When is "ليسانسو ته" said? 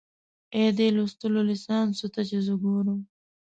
1.49-2.21